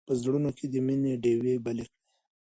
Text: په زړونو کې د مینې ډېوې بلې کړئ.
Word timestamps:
په 0.07 0.13
زړونو 0.21 0.49
کې 0.57 0.65
د 0.69 0.75
مینې 0.85 1.13
ډېوې 1.23 1.55
بلې 1.65 1.85
کړئ. 1.91 1.97